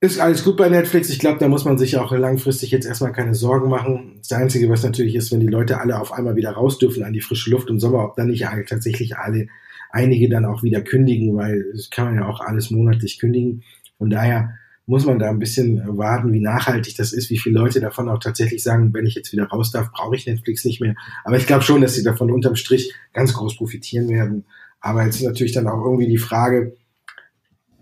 [0.00, 1.10] ist alles gut bei Netflix.
[1.10, 4.14] Ich glaube, da muss man sich auch langfristig jetzt erstmal keine Sorgen machen.
[4.18, 7.12] Das Einzige, was natürlich ist, wenn die Leute alle auf einmal wieder raus dürfen an
[7.12, 9.48] die frische Luft im Sommer, ob dann nicht tatsächlich alle,
[9.90, 13.62] einige dann auch wieder kündigen, weil das kann man ja auch alles monatlich kündigen.
[13.98, 14.54] Von daher
[14.86, 18.18] muss man da ein bisschen warten, wie nachhaltig das ist, wie viele Leute davon auch
[18.18, 20.94] tatsächlich sagen, wenn ich jetzt wieder raus darf, brauche ich Netflix nicht mehr.
[21.24, 24.46] Aber ich glaube schon, dass sie davon unterm Strich ganz groß profitieren werden.
[24.80, 26.74] Aber jetzt ist natürlich dann auch irgendwie die Frage,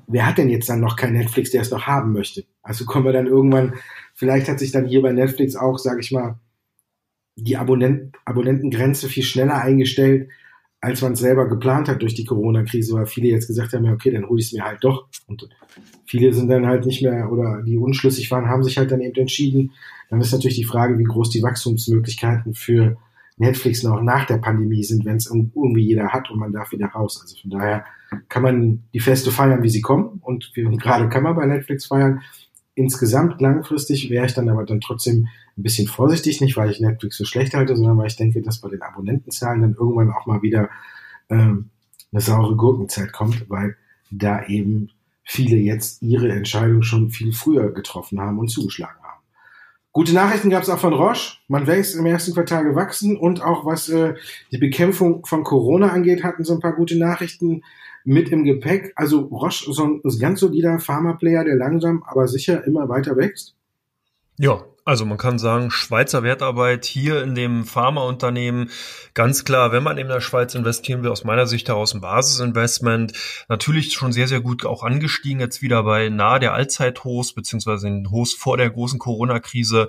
[0.09, 2.45] wer hat denn jetzt dann noch kein Netflix, der es noch haben möchte?
[2.63, 3.75] Also kommen wir dann irgendwann,
[4.15, 6.41] vielleicht hat sich dann hier bei Netflix auch, sage ich mal,
[7.37, 10.29] die Abonnent Abonnentengrenze viel schneller eingestellt,
[10.81, 13.93] als man es selber geplant hat durch die Corona-Krise, weil viele jetzt gesagt haben, ja,
[13.93, 15.09] okay, dann hole ich es mir halt doch.
[15.27, 15.49] Und
[16.07, 19.21] viele sind dann halt nicht mehr oder die unschlüssig waren, haben sich halt dann eben
[19.21, 19.73] entschieden.
[20.09, 22.97] Dann ist natürlich die Frage, wie groß die Wachstumsmöglichkeiten für
[23.39, 26.89] Netflix noch nach der Pandemie sind, wenn es irgendwie jeder hat und man darf wieder
[26.89, 27.21] raus.
[27.23, 27.85] Also von daher
[28.29, 30.21] kann man die Feste feiern, wie sie kommen.
[30.23, 32.21] Und gerade kann man bei Netflix feiern.
[32.75, 37.17] Insgesamt langfristig wäre ich dann aber dann trotzdem ein bisschen vorsichtig, nicht weil ich Netflix
[37.17, 40.43] für schlecht halte, sondern weil ich denke, dass bei den Abonnentenzahlen dann irgendwann auch mal
[40.43, 40.71] wieder
[41.29, 41.71] ähm,
[42.13, 43.77] eine saure Gurkenzeit kommt, weil
[44.11, 44.91] da eben
[45.25, 49.08] viele jetzt ihre Entscheidung schon viel früher getroffen haben und zugeschlagen haben.
[49.99, 51.39] Gute Nachrichten gab es auch von Roche.
[51.49, 54.15] Man wächst im ersten Quartal gewachsen und auch was äh,
[54.53, 57.65] die Bekämpfung von Corona angeht, hatten so ein paar gute Nachrichten
[58.05, 58.93] mit im Gepäck.
[58.95, 63.57] Also Roche ist ein ganz solider Pharma-Player, der langsam, aber sicher immer weiter wächst.
[64.39, 68.71] Ja, also man kann sagen, Schweizer Wertarbeit hier in dem Pharmaunternehmen,
[69.13, 73.13] ganz klar, wenn man in der Schweiz investieren will, aus meiner Sicht heraus ein Basisinvestment,
[73.51, 78.11] natürlich schon sehr, sehr gut auch angestiegen, jetzt wieder bei nahe der Allzeithochs, beziehungsweise den
[78.11, 79.89] Hochs vor der großen Corona-Krise.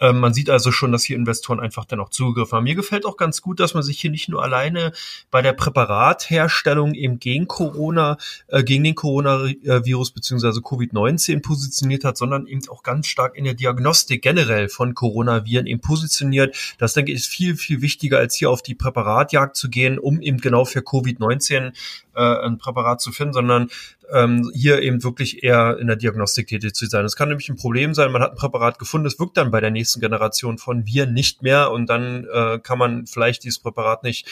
[0.00, 2.64] Ähm, man sieht also schon, dass hier Investoren einfach dann auch zugegriffen haben.
[2.64, 4.90] Mir gefällt auch ganz gut, dass man sich hier nicht nur alleine
[5.30, 8.16] bei der Präparatherstellung eben gegen Corona,
[8.48, 13.54] äh, gegen den Coronavirus beziehungsweise Covid-19 positioniert hat, sondern eben auch ganz stark in der
[13.54, 16.56] Diagnostik generell generell von Coronaviren eben positioniert.
[16.78, 20.20] Das denke ich ist viel, viel wichtiger, als hier auf die Präparatjagd zu gehen, um
[20.20, 21.72] eben genau für Covid-19
[22.14, 23.70] äh, ein Präparat zu finden, sondern
[24.12, 27.04] ähm, hier eben wirklich eher in der Diagnostik tätig zu sein.
[27.04, 29.60] Es kann nämlich ein Problem sein, man hat ein Präparat gefunden, es wirkt dann bei
[29.60, 34.02] der nächsten Generation von Viren nicht mehr und dann äh, kann man vielleicht dieses Präparat
[34.02, 34.26] nicht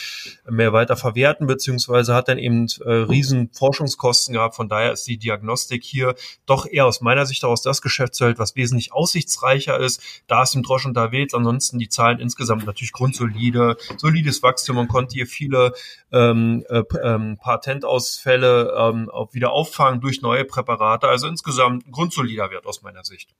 [0.48, 4.56] mehr weiter verwerten, beziehungsweise hat dann eben äh, riesen Forschungskosten gehabt.
[4.56, 6.14] Von daher ist die Diagnostik hier
[6.46, 10.02] doch eher aus meiner Sicht aus das Geschäftsfeld, was wesentlich aussichtsreicher ist.
[10.26, 14.76] Da ist im Drosch unterwegs, ansonsten die Zahlen insgesamt natürlich grundsolide, solides Wachstum.
[14.76, 15.72] Man konnte hier viele
[16.12, 21.08] ähm, äh, ähm, Patentausfälle ähm, auch wieder auf auffangen durch neue Präparate.
[21.08, 23.34] Also insgesamt ein grundsolider Wert aus meiner Sicht.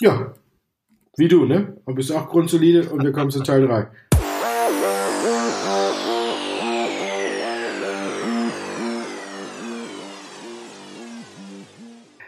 [0.00, 0.34] Ja,
[1.16, 1.76] wie du, ne?
[1.86, 3.88] Du bist auch grundsolide und wir kommen zu Teil 3.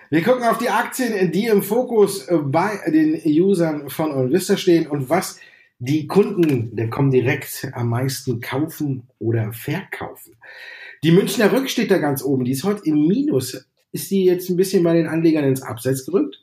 [0.09, 5.11] Wir gucken auf die Aktien, die im Fokus bei den Usern von OnVista stehen und
[5.11, 5.41] was
[5.79, 10.37] die Kunden der Comdirect am meisten kaufen oder verkaufen.
[11.07, 12.45] Die Münchner Rück steht da ganz oben.
[12.45, 13.64] Die ist heute im Minus.
[13.92, 16.42] Ist die jetzt ein bisschen bei den Anlegern ins Abseits gerückt?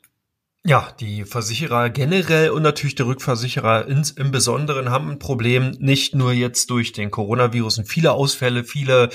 [0.66, 6.14] Ja, die Versicherer generell und natürlich die Rückversicherer ins, im Besonderen haben ein Problem, nicht
[6.14, 9.10] nur jetzt durch den Coronavirus und viele Ausfälle, viele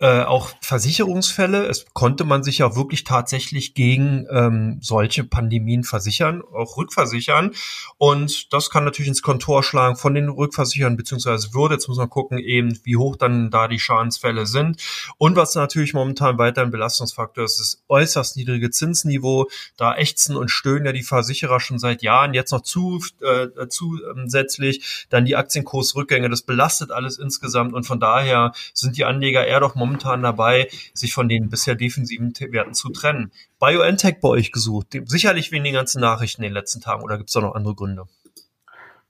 [0.00, 1.66] äh, auch Versicherungsfälle.
[1.66, 7.52] Es konnte man sich ja wirklich tatsächlich gegen ähm, solche Pandemien versichern, auch rückversichern.
[7.98, 12.10] Und das kann natürlich ins Kontor schlagen von den Rückversichern, beziehungsweise würde, jetzt muss man
[12.10, 14.82] gucken, eben wie hoch dann da die Schadensfälle sind.
[15.16, 19.48] Und was natürlich momentan weiter ein Belastungsfaktor ist, ist äußerst niedrige Zinsniveau.
[19.76, 25.06] Da ächzen und stöhnen ja die Versicherer schon seit Jahren, jetzt noch zu, äh, zusätzlich,
[25.10, 29.74] dann die Aktienkursrückgänge, das belastet alles insgesamt und von daher sind die Anleger eher doch
[29.74, 33.30] momentan dabei, sich von den bisher defensiven Werten zu trennen.
[33.60, 37.30] BioNTech bei euch gesucht, sicherlich wegen den ganzen Nachrichten in den letzten Tagen oder gibt
[37.30, 38.04] es da noch andere Gründe?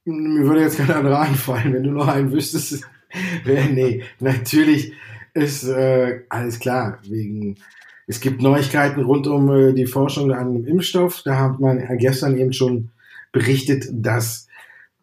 [0.05, 2.85] Mir würde jetzt kein anderer einfallen, wenn du noch einen wüsstest.
[3.45, 4.93] nee, natürlich
[5.35, 7.59] ist äh, alles klar, wegen
[8.09, 11.23] es gibt Neuigkeiten rund um äh, die Forschung an einem Impfstoff.
[11.25, 12.89] Da hat man gestern eben schon
[13.33, 14.49] berichtet, dass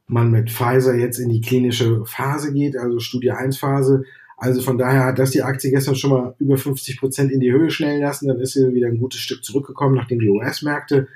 [0.08, 4.04] man mit Pfizer jetzt in die klinische Phase geht, also Studie 1 Phase.
[4.38, 7.52] Also von daher hat das die Aktie gestern schon mal über 50 Prozent in die
[7.52, 8.28] Höhe schnellen lassen.
[8.28, 11.08] Dann ist sie wieder ein gutes Stück zurückgekommen, nachdem die US-Märkte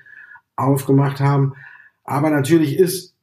[0.56, 1.54] aufgemacht haben.
[2.04, 3.16] Aber natürlich ist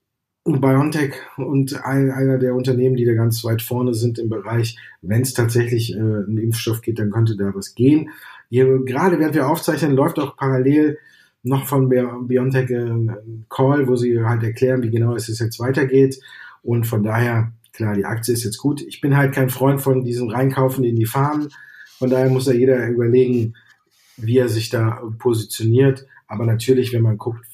[0.44, 5.22] BioNTech und ein, einer der Unternehmen, die da ganz weit vorne sind im Bereich, wenn
[5.22, 8.11] es tatsächlich äh, einen Impfstoff geht, dann könnte da was gehen.
[8.48, 10.98] Hier, gerade während wir aufzeichnen, läuft auch parallel
[11.42, 16.18] noch von Biontech ein Call, wo sie halt erklären, wie genau es jetzt weitergeht.
[16.62, 18.82] Und von daher, klar, die Aktie ist jetzt gut.
[18.82, 21.48] Ich bin halt kein Freund von diesem Reinkaufen in die Farmen.
[21.98, 23.54] Von daher muss da jeder überlegen,
[24.16, 26.06] wie er sich da positioniert.
[26.26, 27.46] Aber natürlich, wenn man guckt,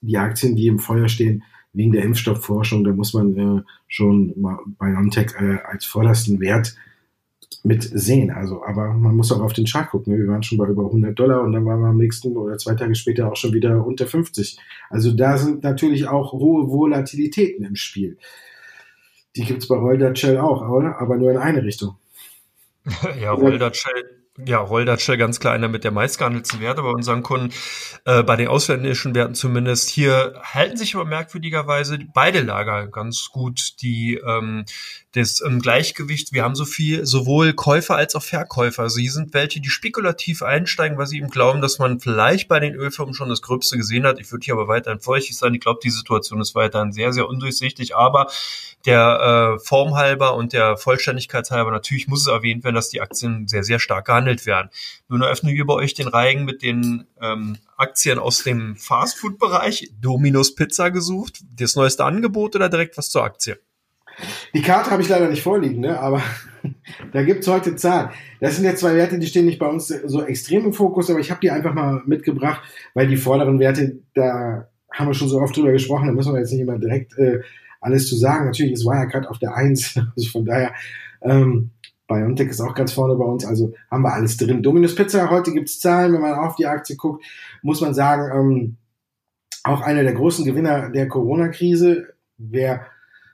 [0.00, 1.42] die Aktien, die im Feuer stehen,
[1.72, 6.76] wegen der Impfstoffforschung, da muss man äh, schon mal BioNTech äh, als vordersten Wert
[7.62, 8.30] mit sehen.
[8.30, 10.16] Also, aber man muss auch auf den Chart gucken.
[10.16, 12.74] Wir waren schon bei über 100 Dollar und dann waren wir am nächsten oder zwei
[12.74, 14.58] Tage später auch schon wieder unter 50.
[14.90, 18.18] Also da sind natürlich auch hohe Volatilitäten im Spiel.
[19.36, 21.00] Die gibt's bei Holder Shell auch, oder?
[21.00, 21.96] Aber nur in eine Richtung.
[23.20, 27.52] ja, Holder Shell ja, Holdershell ganz klar einer mit der meistgehandelten Werte bei unseren Kunden,
[28.04, 29.88] äh, bei den ausländischen Werten zumindest.
[29.90, 34.64] Hier halten sich aber merkwürdigerweise beide Lager ganz gut die ähm,
[35.12, 36.32] das ähm, Gleichgewicht.
[36.32, 38.88] Wir haben so viel sowohl Käufer als auch Verkäufer.
[38.88, 42.74] Hier sind welche, die spekulativ einsteigen, weil sie eben glauben, dass man vielleicht bei den
[42.74, 44.20] Ölfirmen schon das Gröbste gesehen hat.
[44.20, 45.54] Ich würde hier aber weiterhin feuchtig sein.
[45.54, 47.96] Ich glaube, die Situation ist weiterhin sehr, sehr undurchsichtig.
[47.96, 48.28] Aber
[48.86, 53.00] der äh, Form halber und der Vollständigkeit halber, natürlich muss es erwähnt werden, dass die
[53.00, 54.70] Aktien sehr, sehr stark gehandelt werden.
[55.08, 59.92] Nun eröffnen wir bei euch den Reigen mit den ähm, Aktien aus dem Fastfood-Bereich.
[60.00, 61.40] Dominos Pizza gesucht.
[61.54, 63.58] Das neueste Angebot oder direkt was zur Aktie?
[64.54, 65.98] Die Karte habe ich leider nicht vorliegen, ne?
[65.98, 66.22] aber
[67.12, 68.10] da gibt es heute Zahlen.
[68.40, 71.20] Das sind jetzt zwei Werte, die stehen nicht bei uns so extrem im Fokus, aber
[71.20, 72.62] ich habe die einfach mal mitgebracht,
[72.94, 76.40] weil die vorderen Werte, da haben wir schon so oft drüber gesprochen, da müssen wir
[76.40, 77.40] jetzt nicht immer direkt äh,
[77.80, 78.46] alles zu sagen.
[78.46, 80.74] Natürlich ist Wirecard auf der Eins, also von daher,
[81.22, 81.70] ähm,
[82.08, 84.62] Biontech ist auch ganz vorne bei uns, also haben wir alles drin.
[84.62, 87.24] Dominus Pizza, heute gibt's Zahlen, wenn man auf die Aktie guckt,
[87.62, 88.76] muss man sagen, ähm,
[89.62, 92.14] auch einer der großen Gewinner der Corona-Krise.
[92.38, 92.86] Wer,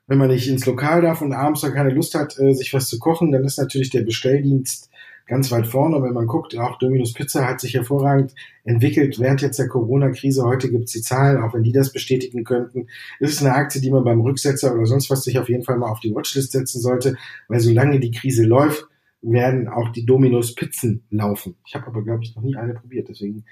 [0.06, 2.88] wenn man nicht ins Lokal darf und abends dann keine Lust hat, äh, sich was
[2.88, 4.90] zu kochen, dann ist natürlich der Bestelldienst
[5.26, 6.02] ganz weit vorne.
[6.02, 8.34] Wenn man guckt, auch Domino's Pizza hat sich hervorragend
[8.64, 10.44] entwickelt während jetzt der Corona-Krise.
[10.44, 12.88] Heute gibt es die Zahlen, auch wenn die das bestätigen könnten.
[13.20, 15.78] Ist es eine Aktie, die man beim Rücksetzer oder sonst was sich auf jeden Fall
[15.78, 17.16] mal auf die Watchlist setzen sollte,
[17.48, 18.86] weil solange die Krise läuft,
[19.22, 21.56] werden auch die Domino's Pizzen laufen.
[21.66, 23.44] Ich habe aber, glaube ich, noch nie eine probiert, deswegen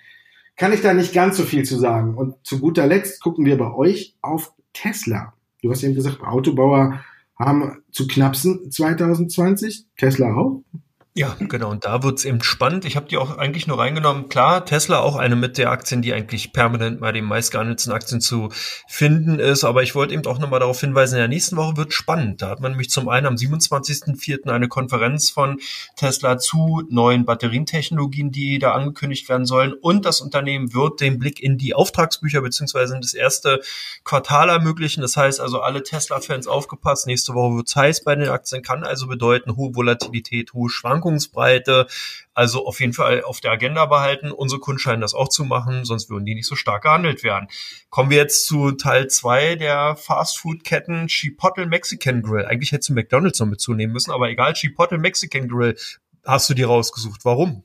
[0.56, 2.14] kann ich da nicht ganz so viel zu sagen.
[2.14, 5.32] Und zu guter Letzt gucken wir bei euch auf Tesla.
[5.62, 7.00] Du hast eben gesagt, Autobauer
[7.38, 10.62] haben zu knapsen 2020, Tesla auch.
[11.14, 11.68] Ja, genau.
[11.68, 12.86] Und da wird's eben spannend.
[12.86, 14.30] Ich habe die auch eigentlich nur reingenommen.
[14.30, 18.48] Klar, Tesla auch eine mit der Aktien, die eigentlich permanent bei den meistgehandelten Aktien zu
[18.88, 19.62] finden ist.
[19.64, 22.40] Aber ich wollte eben auch nochmal darauf hinweisen, in der nächsten Woche wird spannend.
[22.40, 24.48] Da hat man nämlich zum einen am 27.04.
[24.48, 25.60] eine Konferenz von
[25.96, 29.74] Tesla zu neuen Batterientechnologien, die da angekündigt werden sollen.
[29.74, 33.60] Und das Unternehmen wird den Blick in die Auftragsbücher beziehungsweise in das erste
[34.04, 35.02] Quartal ermöglichen.
[35.02, 37.06] Das heißt also, alle Tesla-Fans aufgepasst.
[37.06, 38.62] Nächste Woche wird's heiß bei den Aktien.
[38.62, 41.01] Kann also bedeuten, hohe Volatilität, hohe Schwankungen.
[41.02, 41.86] Schwankungsbreite.
[42.34, 44.30] Also auf jeden Fall auf der Agenda behalten.
[44.30, 47.48] Unsere Kunden scheinen das auch zu machen, sonst würden die nicht so stark gehandelt werden.
[47.90, 52.46] Kommen wir jetzt zu Teil zwei der Fastfood-Ketten Chipotle Mexican Grill.
[52.46, 55.76] Eigentlich hättest du McDonalds noch mitzunehmen müssen, aber egal, Chipotle Mexican Grill
[56.24, 57.24] hast du dir rausgesucht.
[57.24, 57.64] Warum?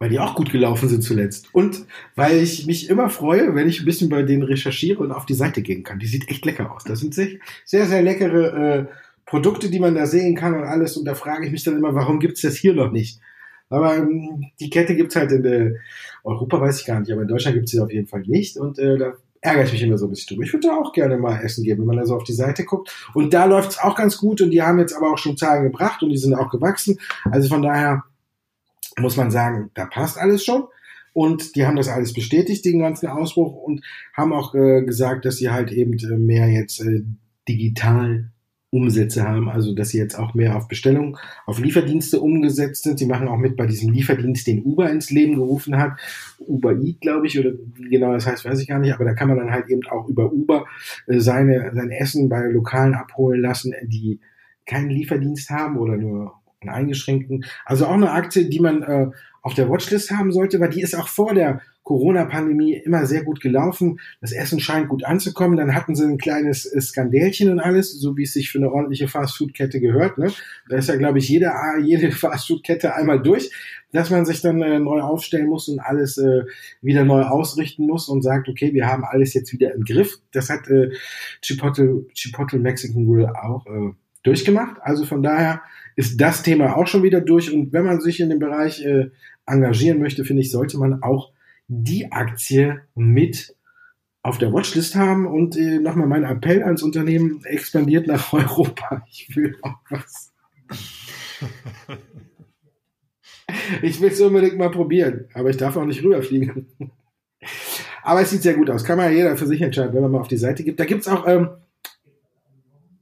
[0.00, 1.48] weil die auch gut gelaufen sind zuletzt.
[1.52, 5.24] Und weil ich mich immer freue, wenn ich ein bisschen bei denen recherchiere und auf
[5.24, 5.98] die Seite gehen kann.
[5.98, 6.84] Die sieht echt lecker aus.
[6.84, 7.28] Das sind sehr,
[7.64, 8.86] sehr, sehr leckere äh,
[9.26, 10.96] Produkte, die man da sehen kann und alles.
[10.96, 13.20] Und da frage ich mich dann immer, warum gibt's das hier noch nicht?
[13.70, 15.74] Aber ähm, die Kette gibt's halt in äh,
[16.22, 18.56] Europa, weiß ich gar nicht, aber in Deutschland gibt's sie auf jeden Fall nicht.
[18.56, 20.46] Und äh, da ärgere ich mich immer so ein bisschen drüber.
[20.46, 22.64] Ich würde da auch gerne mal essen gehen, wenn man da so auf die Seite
[22.64, 22.94] guckt.
[23.14, 26.02] Und da läuft's auch ganz gut und die haben jetzt aber auch schon Zahlen gebracht
[26.02, 26.98] und die sind auch gewachsen.
[27.30, 28.04] Also von daher
[28.98, 30.64] muss man sagen, da passt alles schon.
[31.12, 33.84] Und die haben das alles bestätigt, den ganzen Ausbruch, und
[34.14, 37.02] haben auch äh, gesagt, dass sie halt eben äh, mehr jetzt äh,
[37.48, 38.30] digital
[38.74, 42.98] Umsätze haben, also dass sie jetzt auch mehr auf Bestellung, auf Lieferdienste umgesetzt sind.
[42.98, 45.92] Sie machen auch mit bei diesem Lieferdienst, den Uber ins Leben gerufen hat.
[46.40, 49.14] Uber Eat, glaube ich, oder wie genau das heißt, weiß ich gar nicht, aber da
[49.14, 50.66] kann man dann halt eben auch über Uber
[51.06, 54.18] äh, seine, sein Essen bei Lokalen abholen lassen, die
[54.66, 57.44] keinen Lieferdienst haben oder nur einen eingeschränkten.
[57.64, 59.10] Also auch eine Aktie, die man äh,
[59.42, 63.40] auf der Watchlist haben sollte, weil die ist auch vor der Corona-Pandemie immer sehr gut
[63.40, 64.00] gelaufen.
[64.20, 65.56] Das Essen scheint gut anzukommen.
[65.56, 68.72] Dann hatten sie ein kleines äh, Skandälchen und alles, so wie es sich für eine
[68.72, 70.18] ordentliche Fastfood-Kette gehört.
[70.18, 70.32] Ne?
[70.68, 73.50] Da ist ja, glaube ich, jede, jede Fastfood-Kette einmal durch,
[73.92, 76.44] dass man sich dann äh, neu aufstellen muss und alles äh,
[76.80, 80.18] wieder neu ausrichten muss und sagt, okay, wir haben alles jetzt wieder im Griff.
[80.32, 80.90] Das hat äh,
[81.42, 83.92] Chipotle, Chipotle Mexican Grill auch äh,
[84.22, 84.76] durchgemacht.
[84.80, 85.60] Also von daher
[85.96, 87.52] ist das Thema auch schon wieder durch.
[87.52, 89.10] Und wenn man sich in dem Bereich äh,
[89.44, 91.33] engagieren möchte, finde ich, sollte man auch
[91.68, 93.54] die Aktie mit
[94.22, 99.04] auf der Watchlist haben und äh, nochmal mein Appell ans Unternehmen expandiert nach Europa.
[99.10, 100.32] Ich will auch was.
[103.82, 106.68] ich will es unbedingt mal probieren, aber ich darf auch nicht rüberfliegen.
[108.02, 108.84] aber es sieht sehr gut aus.
[108.84, 110.80] Kann man ja jeder für sich entscheiden, wenn man mal auf die Seite gibt.
[110.80, 111.50] Da gibt's auch ähm,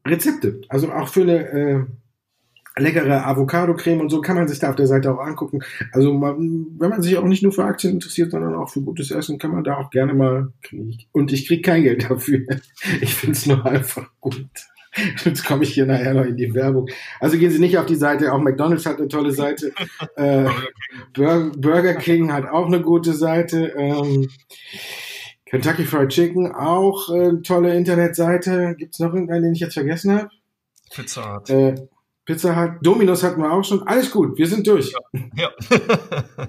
[0.05, 0.61] Rezepte.
[0.69, 1.85] Also auch für eine äh,
[2.77, 5.61] leckere Avocado-Creme und so kann man sich da auf der Seite auch angucken.
[5.93, 9.11] Also man, wenn man sich auch nicht nur für Aktien interessiert, sondern auch für gutes
[9.11, 10.99] Essen, kann man da auch gerne mal kriegen.
[11.13, 12.41] Und ich kriege kein Geld dafür.
[13.01, 14.47] Ich finde es nur einfach gut.
[15.25, 16.89] Jetzt komme ich hier nachher noch in die Werbung.
[17.21, 18.33] Also gehen Sie nicht auf die Seite.
[18.33, 19.73] Auch McDonald's hat eine tolle Seite.
[20.17, 20.49] Äh,
[21.15, 23.73] Burger King hat auch eine gute Seite.
[23.77, 24.29] Ähm,
[25.47, 28.75] Kentucky Fried Chicken auch äh, tolle Internetseite.
[28.77, 30.31] Gibt es noch irgendeinen, den ich jetzt vergessen habe?
[30.95, 31.51] Pizza Hut.
[31.51, 31.75] Äh,
[32.25, 33.87] Pizza Hut, Dominos hatten wir auch schon.
[33.87, 34.93] Alles gut, wir sind durch.
[35.35, 35.51] Ja.
[35.51, 35.51] ja.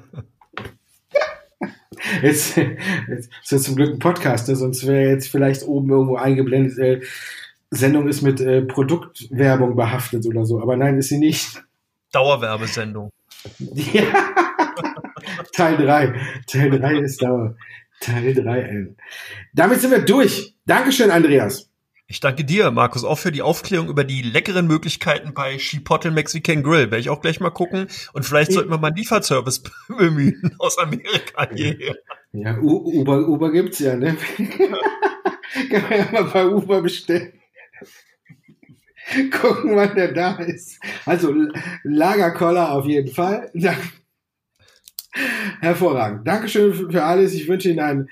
[2.21, 4.55] jetzt, jetzt ist das zum Glück ein Podcast, ne?
[4.55, 7.01] sonst wäre jetzt vielleicht oben irgendwo eingeblendet, äh,
[7.71, 10.61] Sendung ist mit äh, Produktwerbung behaftet oder so.
[10.61, 11.63] Aber nein, ist sie nicht.
[12.11, 13.09] Dauerwerbesendung.
[13.93, 14.03] Ja.
[15.53, 16.13] Teil 3.
[16.47, 17.55] Teil 3 ist Dauer.
[17.99, 18.87] Teil 3.
[19.53, 20.55] Damit sind wir durch.
[20.65, 21.69] Dankeschön, Andreas.
[22.13, 26.61] Ich danke dir, Markus, auch für die Aufklärung über die leckeren Möglichkeiten bei Chipotle Mexican
[26.61, 26.91] Grill.
[26.91, 27.87] Werde ich auch gleich mal gucken.
[28.13, 31.95] Und vielleicht sollten wir mal einen Lieferservice bemühen aus Amerika hierher.
[32.31, 34.15] Ja, Uber, Uber gibt's ja, ne?
[34.37, 37.33] Kann man ja mal bei Uber bestellen.
[39.31, 40.79] Gucken, wann der da ist.
[41.07, 41.33] Also
[41.81, 43.51] Lagerkoller auf jeden Fall.
[45.61, 46.27] Hervorragend.
[46.27, 47.33] Dankeschön für alles.
[47.33, 48.09] Ich wünsche Ihnen einen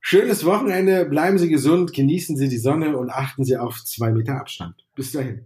[0.00, 4.36] Schönes Wochenende, bleiben Sie gesund, genießen Sie die Sonne und achten Sie auf zwei Meter
[4.36, 4.74] Abstand.
[4.94, 5.44] Bis dahin.